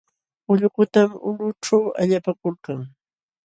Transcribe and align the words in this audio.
Ullukutam 0.51 1.09
ulqućhu 1.27 1.77
allapakuykan. 2.01 2.79